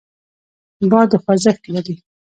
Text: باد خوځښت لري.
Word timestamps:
باد 0.91 1.11
خوځښت 1.23 1.63
لري. 1.73 1.95